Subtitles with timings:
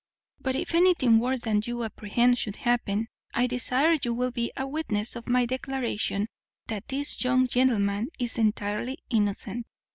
[0.39, 4.65] But, if anything worse than you apprehend should happen, I desire you will be a
[4.67, 6.25] witness of my declaration
[6.65, 9.67] that this young gentleman is entirely innocent.